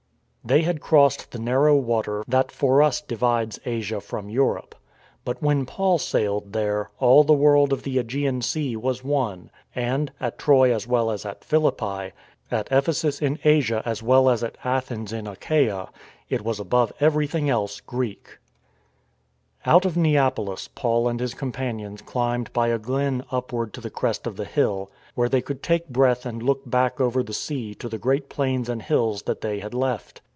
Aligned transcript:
They 0.43 0.63
had 0.63 0.81
crossed 0.81 1.31
the 1.31 1.39
narrow 1.39 1.75
water 1.77 2.23
that 2.27 2.51
for 2.51 2.81
us 2.81 2.99
divides 2.99 3.59
Asia 3.63 4.01
from 4.01 4.27
Europe. 4.27 4.73
But, 5.23 5.39
when 5.41 5.67
Paul 5.67 5.99
sailed 5.99 6.51
there, 6.51 6.89
all 6.99 7.23
the 7.23 7.31
world 7.31 7.71
of 7.71 7.83
the 7.83 7.97
^gean 8.03 8.43
Sea 8.43 8.75
was 8.75 9.03
one; 9.03 9.51
and, 9.75 10.11
at 10.19 10.39
Troy 10.39 10.73
as 10.73 10.87
well 10.87 11.11
as 11.11 11.27
at 11.27 11.43
Philippi, 11.45 12.11
at 12.49 12.67
Ephesus 12.71 13.21
in 13.21 13.37
Asia 13.43 13.83
as 13.85 14.01
well 14.01 14.31
as 14.31 14.43
at 14.43 14.57
Athens 14.63 15.13
in 15.13 15.27
Achaia, 15.27 15.89
it 16.27 16.41
was 16.41 16.59
above 16.59 16.91
everything 16.99 17.47
else 17.47 17.79
Greek. 17.79 18.39
185 19.63 19.83
186 20.73 20.73
STORM 20.73 21.05
AND 21.05 21.05
STRESS 21.05 21.05
Out 21.05 21.05
of 21.05 21.05
Neapolis 21.05 21.05
Paul 21.05 21.07
and 21.07 21.19
his 21.19 21.33
companions 21.35 22.01
climbed 22.01 22.51
by 22.51 22.69
a 22.69 22.79
glen 22.79 23.23
upward 23.31 23.73
to 23.73 23.79
the 23.79 23.91
crest 23.91 24.25
of 24.25 24.37
the 24.37 24.45
hill, 24.45 24.89
where 25.13 25.29
they 25.29 25.41
could 25.41 25.61
take 25.61 25.87
breath 25.89 26.25
and 26.25 26.41
look 26.41 26.67
back 26.67 26.99
over 26.99 27.21
the 27.21 27.31
sea 27.31 27.75
to 27.75 27.87
the 27.87 27.99
great 27.99 28.27
plains 28.27 28.67
and 28.69 28.81
hills 28.81 29.21
that 29.23 29.41
they 29.41 29.59
had 29.59 29.75
left. 29.75 30.21